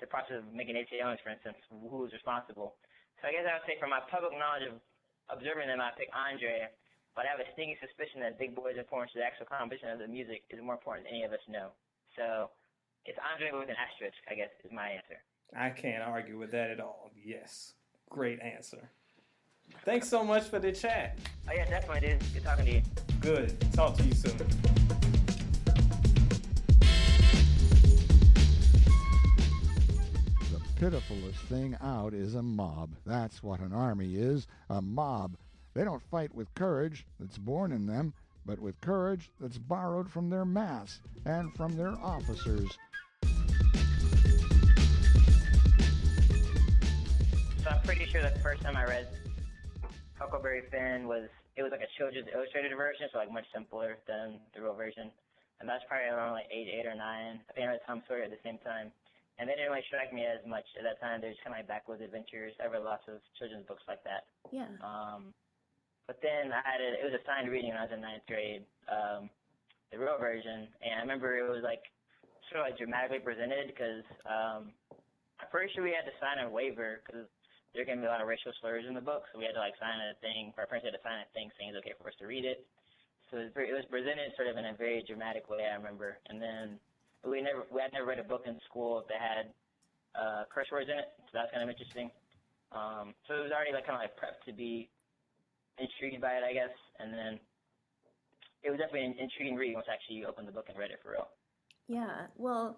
[0.00, 2.74] the process of making Owens, for instance, who was responsible.
[3.20, 4.80] So I guess I would say from my public knowledge of
[5.28, 6.72] observing them, I pick Andre,
[7.12, 10.00] but I have a sneaking suspicion that Big Boi's importance to the actual composition of
[10.00, 11.76] the music is more important than any of us know.
[12.16, 12.48] So
[13.04, 15.20] it's Andre with an asterisk, I guess, is my answer.
[15.52, 17.10] I can't argue with that at all.
[17.12, 17.74] Yes,
[18.08, 18.88] great answer.
[19.84, 21.18] Thanks so much for the chat.
[21.48, 22.22] Oh yeah, definitely, dude.
[22.32, 22.82] Good talking to you.
[23.20, 23.72] Good.
[23.72, 24.36] Talk to you soon.
[30.80, 32.96] Pitifulest thing out is a mob.
[33.04, 35.36] That's what an army is a mob.
[35.74, 38.14] They don't fight with courage that's born in them,
[38.46, 42.78] but with courage that's borrowed from their mass and from their officers.
[47.62, 49.06] So I'm pretty sure that the first time I read
[50.18, 54.38] Huckleberry Finn was it was like a children's illustrated version, so like much simpler than
[54.54, 55.10] the real version.
[55.60, 57.40] And that's probably around like age eight or nine.
[57.50, 58.92] I think I read Tom Sawyer at the same time.
[59.40, 61.24] And they didn't really strike me as much at that time.
[61.24, 62.52] They were just kind of like backwoods adventures.
[62.60, 64.28] I read lots of children's books like that.
[64.52, 64.68] Yeah.
[64.84, 65.32] Um,
[66.04, 67.00] but then I had it.
[67.00, 69.32] It was a signed reading when I was in ninth grade, um,
[69.88, 71.88] the real version, and I remember it was like
[72.52, 74.74] sort of like dramatically presented because um,
[75.40, 77.30] I'm pretty sure we had to sign a waiver because
[77.72, 79.62] there to be a lot of racial slurs in the book, so we had to
[79.62, 80.50] like sign a thing.
[80.58, 82.66] Our parents had to sign a thing saying it's okay for us to read it.
[83.30, 85.62] So it was, very, it was presented sort of in a very dramatic way.
[85.62, 86.82] I remember, and then
[87.24, 89.46] we never we had never read a book in school that had
[90.14, 92.10] uh, curse words in it, so that's kind of interesting.
[92.72, 94.88] Um, so it was already like kind of like prepped to be
[95.78, 96.74] intrigued by it, I guess.
[96.98, 97.40] And then
[98.62, 101.00] it was definitely an intriguing reading once I actually opened the book and read it
[101.02, 101.28] for real.
[101.88, 102.26] Yeah.
[102.36, 102.76] Well,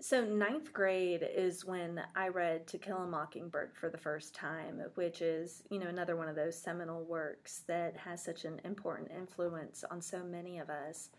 [0.00, 4.80] so ninth grade is when I read To Kill a Mockingbird for the first time,
[4.94, 9.10] which is, you know, another one of those seminal works that has such an important
[9.16, 11.10] influence on so many of us.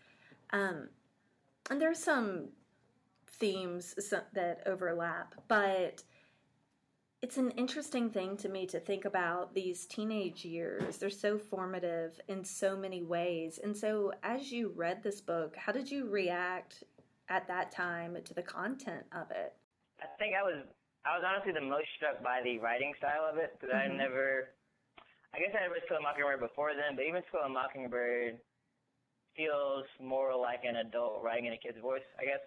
[0.50, 0.88] Um,
[1.70, 2.48] and there's some
[3.28, 3.94] themes
[4.32, 6.02] that overlap, but
[7.22, 10.98] it's an interesting thing to me to think about these teenage years.
[10.98, 13.58] They're so formative in so many ways.
[13.62, 16.84] And so, as you read this book, how did you react
[17.28, 19.54] at that time to the content of it?
[20.00, 20.62] I think I was
[21.04, 23.96] I was honestly the most struck by the writing style of it because I Mhm.
[23.96, 24.50] never,
[25.32, 28.40] I guess I had read Kill a Mockingbird before then, but even Kill a Mockingbird
[29.36, 32.44] feels more like an adult writing in a kid's voice, I guess.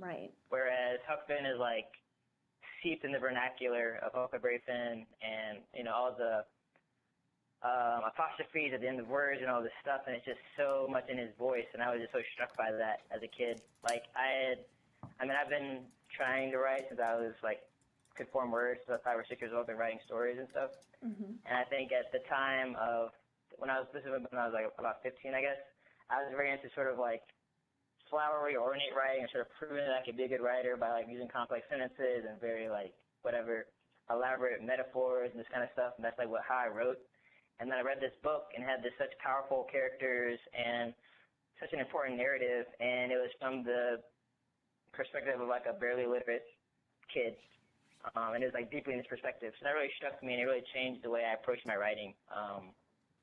[0.00, 0.30] Right.
[0.48, 1.86] Whereas Huck Finn is like
[2.80, 6.44] steeped in the vernacular of Huckleberry Finn and, you know, all the
[7.62, 10.88] um, apostrophes at the end of words and all this stuff, and it's just so
[10.90, 13.62] much in his voice, and I was just so struck by that as a kid.
[13.86, 14.58] Like, I had,
[15.20, 17.62] I mean, I've been trying to write since I was like,
[18.18, 20.70] could form words, so five or six years old, been writing stories and stuff.
[21.00, 23.14] hmm And I think at the time of
[23.58, 25.60] when I was this is when I was like about 15, I guess,
[26.12, 27.24] I was very into sort of like
[28.12, 30.92] flowery, ornate writing, and sort of proving that I could be a good writer by
[30.92, 32.92] like using complex sentences and very like
[33.24, 33.72] whatever
[34.12, 35.96] elaborate metaphors and this kind of stuff.
[35.96, 37.00] And that's like what how I wrote.
[37.60, 40.92] And then I read this book and had this such powerful characters and
[41.56, 44.02] such an important narrative, and it was from the
[44.92, 46.44] perspective of like a barely literate
[47.08, 47.38] kid
[48.14, 49.54] um, and it was like deeply in this perspective.
[49.58, 52.14] So that really struck me, and it really changed the way I approached my writing.
[52.34, 52.74] Um,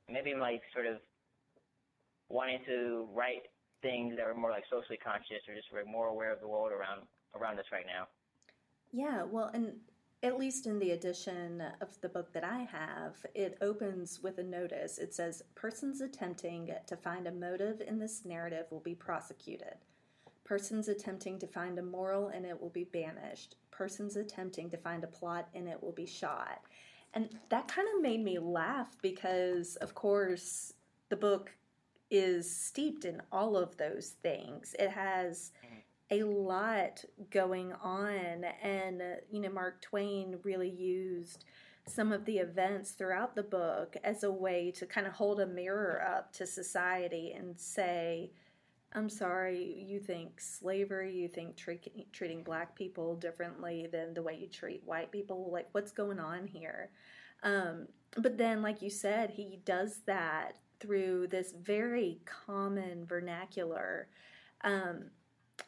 [0.08, 1.04] maybe like sort of
[2.30, 3.50] wanting to write
[3.82, 6.72] things that were more like socially conscious, or just were more aware of the world
[6.72, 7.02] around
[7.36, 8.08] around us right now.
[8.92, 9.74] Yeah, well, and
[10.22, 14.44] at least in the edition of the book that I have, it opens with a
[14.44, 14.98] notice.
[14.98, 19.76] It says, Persons attempting to find a motive in this narrative will be prosecuted.
[20.44, 23.56] Persons attempting to find a moral in it will be banished.
[23.72, 26.62] Persons attempting to find a plot in it will be shot.
[27.14, 30.74] And that kind of made me laugh because, of course,
[31.10, 31.52] the book
[32.10, 34.76] is steeped in all of those things.
[34.80, 35.52] It has
[36.12, 38.44] a lot going on.
[38.64, 41.46] And, you know, Mark Twain really used
[41.88, 45.46] some of the events throughout the book as a way to kind of hold a
[45.46, 48.32] mirror up to society and say,
[48.94, 54.36] I'm sorry, you think slavery, you think treat, treating black people differently than the way
[54.36, 55.50] you treat white people.
[55.52, 56.90] Like, what's going on here?
[57.44, 64.08] Um, but then, like you said, he does that through this very common vernacular,
[64.64, 65.06] um,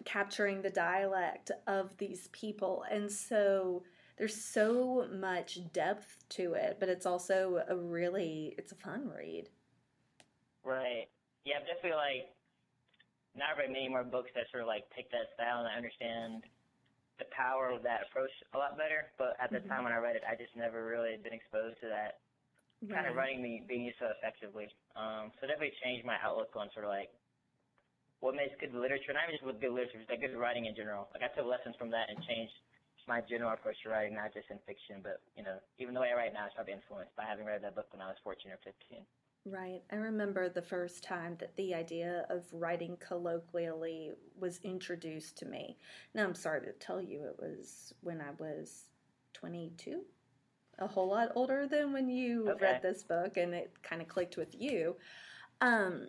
[0.05, 2.83] capturing the dialect of these people.
[2.89, 3.83] And so
[4.17, 9.49] there's so much depth to it, but it's also a really, it's a fun read.
[10.63, 11.07] Right.
[11.45, 12.29] Yeah, I just feel like
[13.35, 16.43] not read many more books that sort of like take that style and I understand
[17.17, 19.11] the power of that approach a lot better.
[19.17, 19.69] But at the mm-hmm.
[19.69, 22.19] time when I read it, I just never really been exposed to that
[22.83, 23.03] right.
[23.03, 24.69] kind of writing being, being used so effectively.
[24.95, 27.09] Um, so definitely changed my outlook on sort of like
[28.21, 31.09] what makes good literature, not even just with good literature, like good writing in general.
[31.13, 32.53] Like I took lessons from that and changed
[33.07, 36.13] my general approach to writing, not just in fiction, but you know, even the way
[36.13, 38.51] I write now is probably influenced by having read that book when I was 14
[38.51, 39.01] or 15.
[39.45, 39.81] Right.
[39.91, 45.77] I remember the first time that the idea of writing colloquially was introduced to me.
[46.13, 48.89] Now, I'm sorry to tell you, it was when I was
[49.33, 50.01] 22,
[50.79, 52.65] a whole lot older than when you okay.
[52.65, 54.95] read this book, and it kind of clicked with you.
[55.61, 56.07] Um,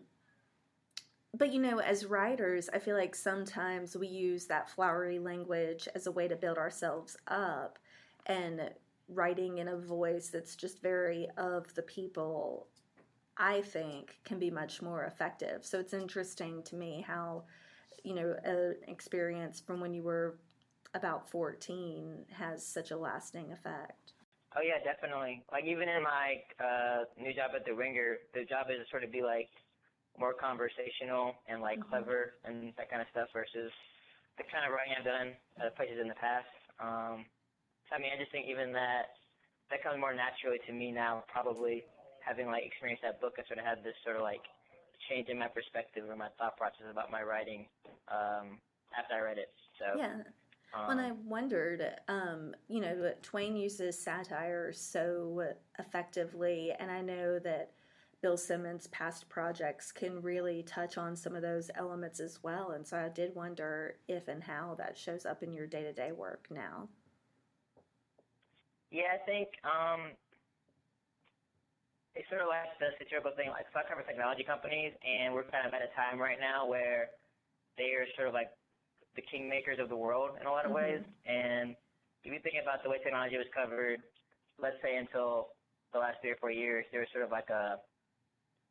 [1.35, 6.07] but you know, as writers, I feel like sometimes we use that flowery language as
[6.07, 7.79] a way to build ourselves up,
[8.27, 8.71] and
[9.09, 12.67] writing in a voice that's just very of the people
[13.37, 15.65] I think can be much more effective.
[15.65, 17.45] So it's interesting to me how,
[18.05, 20.39] you know, an experience from when you were
[20.95, 24.12] about 14 has such a lasting effect.
[24.53, 25.41] Oh yeah, definitely.
[25.49, 29.05] Like even in my uh, new job at the Ringer, the job is to sort
[29.05, 29.49] of be like
[30.21, 31.89] more conversational and like mm-hmm.
[31.89, 33.73] clever and that kind of stuff versus
[34.37, 36.53] the kind of writing I've done at places in the past.
[36.77, 37.25] Um,
[37.89, 39.17] so I mean, I just think even that
[39.73, 41.85] that comes more naturally to me now, probably
[42.21, 44.45] having like experienced that book, I sort of had this sort of like
[45.09, 47.67] change in my perspective or my thought process about my writing
[48.13, 48.61] um,
[48.93, 49.49] after I read it.
[49.81, 50.29] So yeah.
[50.75, 57.39] Um, when I wondered, um, you know, Twain uses satire so effectively, and I know
[57.41, 57.73] that
[58.23, 62.71] Bill Simmons' past projects can really touch on some of those elements as well.
[62.71, 65.93] And so I did wonder if and how that shows up in your day to
[65.93, 66.89] day work now.
[68.93, 70.13] Yeah, I think um,
[72.15, 73.51] it's sort of like the satirical thing.
[73.51, 76.67] Like, so I cover technology companies, and we're kind of at a time right now
[76.67, 77.09] where
[77.77, 78.51] they are sort of like
[79.17, 81.01] the kingmakers of the world in a lot of mm-hmm.
[81.01, 81.03] ways.
[81.27, 81.77] And
[82.25, 84.01] if you think about the way technology was covered,
[84.61, 85.53] let's say until
[85.93, 87.81] the last three or four years, there was sort of like a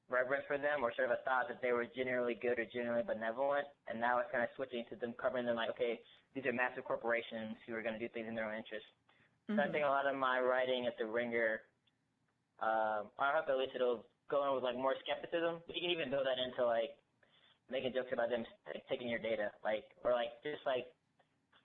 [0.10, 3.06] reverence for them or sort of a thought that they were generally good or generally
[3.06, 3.68] benevolent.
[3.88, 6.02] And now it's kind of switching to them covering them like, okay,
[6.34, 8.88] these are massive corporations who are going to do things in their own interest.
[9.48, 9.56] Mm-hmm.
[9.56, 9.74] So I mm-hmm.
[9.78, 11.62] think a lot of my writing at the Ringer
[12.62, 15.66] um, I hope at least it'll go in with like more skepticism.
[15.66, 16.94] But you can even build that into like
[17.72, 20.92] making jokes about them like, taking your data, like or like just like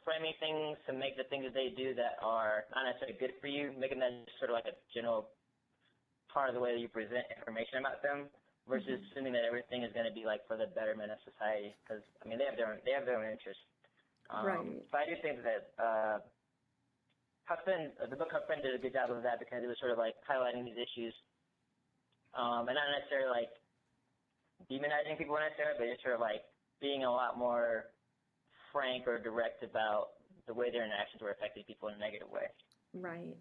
[0.06, 3.50] framing things to make the things that they do that are not necessarily good for
[3.50, 5.34] you, making that sort of like a general
[6.30, 8.30] part of the way that you present information about them
[8.70, 9.06] versus mm-hmm.
[9.10, 12.30] assuming that everything is going to be like for the betterment of society because I
[12.30, 13.62] mean they have their own, they have their own interests.
[14.30, 14.62] Um, right.
[14.90, 16.18] But I do think that uh,
[17.46, 19.94] uh, the book Huck Finn did a good job of that because it was sort
[19.94, 21.14] of like highlighting these issues,
[22.34, 23.54] um, and not necessarily like
[24.70, 26.42] demonizing people necessarily, but just sort of like
[26.80, 27.86] being a lot more
[28.72, 30.08] frank or direct about
[30.46, 32.46] the way their interactions were affecting people in a negative way.
[32.92, 33.36] Right.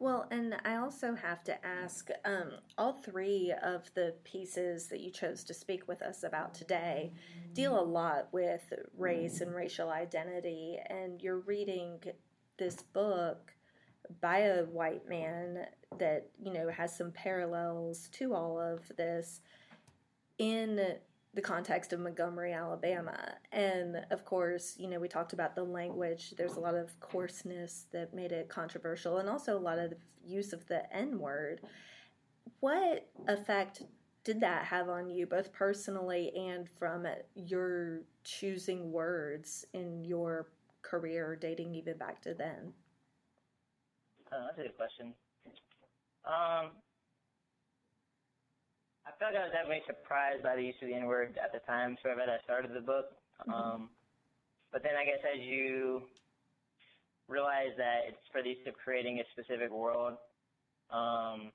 [0.00, 5.10] Well, and I also have to ask um, all three of the pieces that you
[5.10, 7.12] chose to speak with us about today
[7.52, 11.98] deal a lot with race and racial identity, and you're reading
[12.58, 13.52] this book
[14.20, 15.66] by a white man
[15.98, 19.40] that you know has some parallels to all of this
[20.38, 20.96] in
[21.34, 23.34] the context of Montgomery, Alabama.
[23.52, 26.34] And of course, you know, we talked about the language.
[26.36, 30.52] There's a lot of coarseness that made it controversial and also a lot of use
[30.52, 31.60] of the N word.
[32.60, 33.82] What effect
[34.24, 40.48] did that have on you, both personally and from your choosing words in your
[40.82, 42.72] career dating even back to then?
[44.32, 45.14] Oh, that's a good question.
[46.26, 46.72] Um,
[49.08, 51.48] I felt like I was definitely surprised by the use of the N word at
[51.48, 53.16] the time, sort of as I started the book.
[53.40, 53.56] Mm-hmm.
[53.56, 53.80] Um,
[54.68, 56.04] but then I guess as you
[57.24, 60.20] realize that it's for the use of creating a specific world,
[60.92, 61.48] um,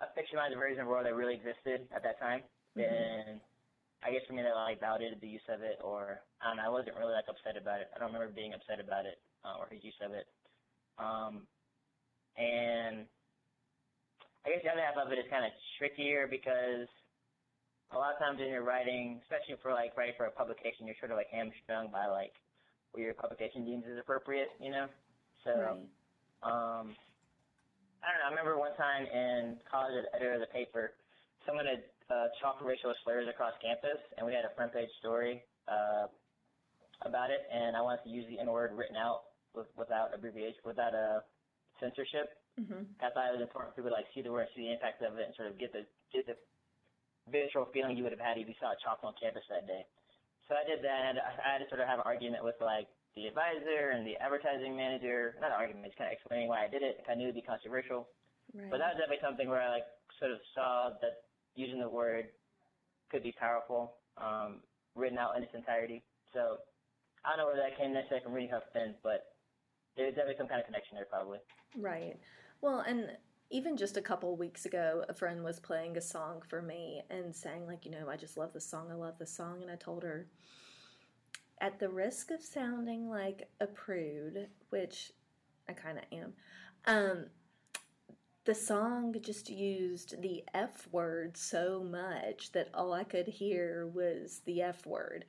[0.00, 2.40] a fictionalized version of the world that really existed at that time,
[2.72, 2.88] mm-hmm.
[2.88, 3.44] then
[4.00, 6.64] I guess for me, that like validated the use of it, or I don't know,
[6.64, 7.92] I wasn't really like upset about it.
[7.92, 10.24] I don't remember being upset about it uh, or his use of it.
[10.96, 11.44] Um,
[12.40, 13.04] and
[14.44, 16.88] I guess the other half of it is kind of trickier because
[17.92, 20.98] a lot of times when you're writing, especially for like writing for a publication, you're
[21.00, 22.32] sort of like hamstrung by like
[22.92, 24.86] what your publication deems as appropriate, you know.
[25.44, 25.88] So, Right.
[26.44, 26.96] um,
[28.04, 28.28] I don't know.
[28.28, 30.92] I remember one time in college, as editor of the paper,
[31.46, 35.42] someone had uh, chalked racial slurs across campus, and we had a front page story
[35.68, 36.06] uh,
[37.02, 37.48] about it.
[37.52, 41.24] And I wanted to use the N word written out with, without abbreviation, without a
[41.80, 42.36] censorship.
[42.58, 44.72] Hmm I thought it was important for people to like see the word, see the
[44.72, 45.82] impact of it, and sort of get the
[46.14, 46.38] get the
[47.30, 49.82] visceral feeling you would have had if you saw it chalked on campus that day.
[50.46, 52.86] So I did that, and I had to sort of have an argument with like
[53.16, 55.34] the advisor and the advertising manager.
[55.40, 57.02] Not an argument, just kind of explaining why I did it.
[57.08, 58.06] I knew it'd be controversial,
[58.52, 58.70] Right.
[58.70, 59.88] but that was definitely something where I like
[60.20, 61.26] sort of saw that
[61.56, 62.28] using the word
[63.10, 64.60] could be powerful, um,
[64.94, 66.02] written out in its entirety.
[66.32, 66.58] So
[67.24, 69.34] I don't know where that came necessarily from reading Huck Finn, but
[69.96, 71.38] there's definitely some kind of connection there, probably.
[71.78, 72.18] Right.
[72.60, 73.10] Well, and
[73.50, 77.34] even just a couple weeks ago, a friend was playing a song for me and
[77.34, 79.62] saying, like, you know, I just love the song, I love the song.
[79.62, 80.26] And I told her,
[81.60, 85.12] at the risk of sounding like a prude, which
[85.68, 86.32] I kind of am,
[86.86, 87.26] um,
[88.44, 94.42] the song just used the F word so much that all I could hear was
[94.44, 95.24] the F word.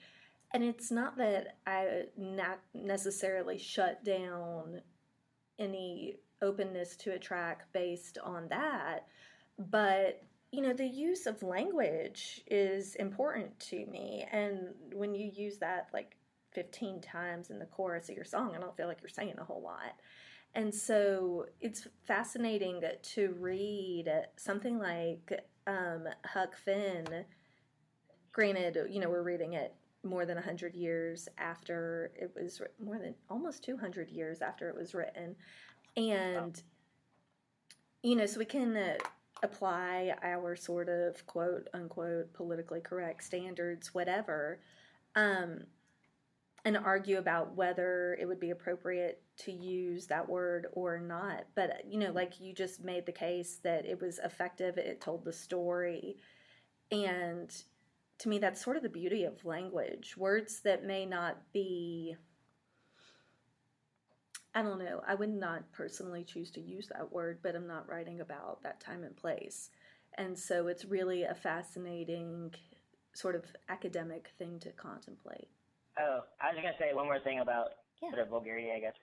[0.54, 4.82] And it's not that I not necessarily shut down
[5.58, 9.08] any openness to a track based on that,
[9.58, 14.26] but you know, the use of language is important to me.
[14.32, 16.16] And when you use that like
[16.54, 19.44] 15 times in the chorus of your song, I don't feel like you're saying a
[19.44, 19.96] whole lot.
[20.54, 27.26] And so it's fascinating to read something like um, Huck Finn.
[28.32, 33.16] Granted, you know, we're reading it more than 100 years after it was more than
[33.30, 35.36] almost 200 years after it was written.
[35.98, 36.62] And,
[38.04, 38.98] you know, so we can uh,
[39.44, 44.60] apply our sort of quote unquote politically correct standards, whatever.
[45.16, 45.62] Um,
[46.66, 51.46] and argue about whether it would be appropriate to use that word or not.
[51.54, 55.24] But, you know, like you just made the case that it was effective, it told
[55.24, 56.18] the story.
[56.92, 57.56] And
[58.18, 60.18] to me, that's sort of the beauty of language.
[60.18, 62.16] Words that may not be,
[64.56, 67.90] I don't know, I would not personally choose to use that word, but I'm not
[67.90, 69.70] writing about that time and place.
[70.18, 72.56] And so it's really a fascinating
[73.14, 75.50] sort of academic thing to contemplate.
[76.00, 78.10] Oh, I was gonna say one more thing about Yeah.
[78.12, 78.96] sort of vulgarity, I guess.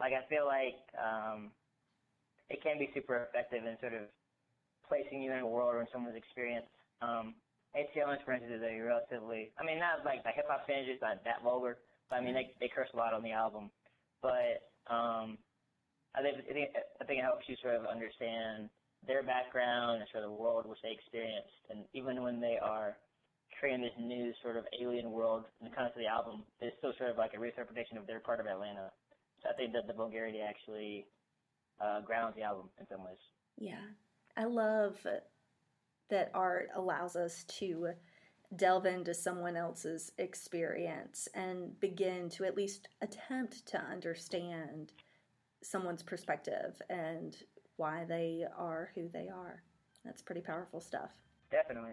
[0.00, 1.52] Like I feel like um,
[2.50, 4.02] it can be super effective in sort of
[4.88, 6.66] placing you in a world or in someone's experience.
[7.02, 7.34] Um,
[7.76, 11.02] ATLiens, for instance, is a relatively, I mean, not like the hip hop fans, just
[11.02, 11.78] not that vulgar,
[12.10, 13.70] but I mean, they they curse a lot on the album.
[14.22, 15.38] But um,
[16.14, 16.36] I think
[17.00, 18.70] I think it helps you sort of understand
[19.06, 22.96] their background and sort of the world which they experienced, and even when they are
[23.58, 26.92] creating this new sort of alien world in the context of the album, it's still
[26.98, 28.90] sort of like a reinterpretation of their part of Atlanta.
[29.42, 31.06] So I think that the vulgarity actually
[31.80, 33.18] uh, grounds the album in some ways.
[33.56, 33.82] Yeah.
[34.36, 34.96] I love
[36.10, 37.90] that art allows us to
[38.56, 44.92] delve into someone else's experience and begin to at least attempt to understand
[45.62, 47.36] someone's perspective and
[47.76, 49.62] why they are who they are.
[50.04, 51.10] That's pretty powerful stuff.
[51.50, 51.92] Definitely.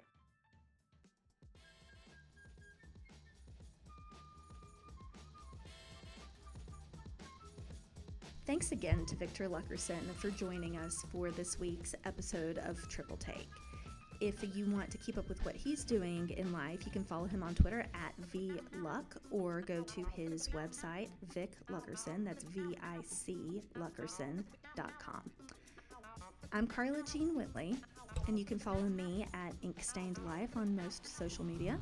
[8.45, 13.49] Thanks again to Victor Luckerson for joining us for this week's episode of Triple Take.
[14.25, 17.25] If you want to keep up with what he's doing in life, you can follow
[17.25, 22.25] him on Twitter at VLuck or go to his website, Vic Luckerson.
[22.25, 25.29] That's V I C Luckerson.com.
[26.51, 27.75] I'm Carla Jean Whitley,
[28.27, 31.77] and you can follow me at Inkstained Life on most social media.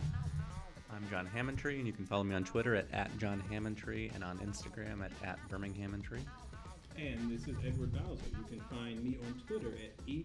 [0.93, 4.21] I'm John Hammontree, and you can follow me on Twitter at, at John Hammontree and
[4.21, 6.19] on Instagram at, at Birminghammontree.
[6.97, 8.21] And this is Edward Bowser.
[8.37, 10.23] You can find me on Twitter at E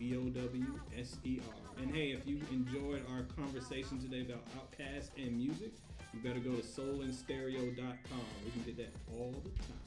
[0.00, 1.40] ETBOWSER.
[1.80, 5.72] And hey, if you enjoyed our conversation today about OutKast and music,
[6.12, 8.26] you better go to soulandstereo.com.
[8.44, 9.78] We can get that all the time.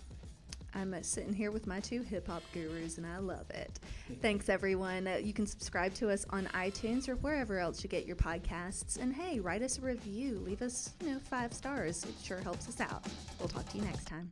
[0.75, 3.79] I'm uh, sitting here with my two hip hop gurus, and I love it.
[4.21, 5.07] Thanks, everyone.
[5.07, 8.99] Uh, you can subscribe to us on iTunes or wherever else you get your podcasts.
[8.99, 10.41] And hey, write us a review.
[10.45, 12.03] Leave us, you know, five stars.
[12.03, 13.05] It sure helps us out.
[13.39, 14.29] We'll talk to you next time.